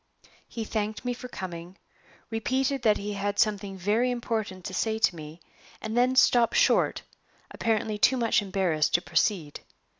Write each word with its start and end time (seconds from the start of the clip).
He 0.47 0.63
thanked 0.63 1.05
me 1.05 1.13
for 1.13 1.27
coming; 1.27 1.77
repeated 2.31 2.81
that 2.81 2.97
he 2.97 3.13
had 3.13 3.37
something 3.37 3.77
very 3.77 4.09
important 4.09 4.65
to 4.65 4.73
say 4.73 4.97
to 4.97 5.15
me; 5.15 5.41
and 5.79 5.95
then 5.95 6.15
stopped 6.15 6.55
short, 6.55 7.03
apparently 7.51 7.99
too 7.99 8.17
much 8.17 8.41
embarrassed 8.41 8.95
to 8.95 9.01
proceed. 9.03 9.59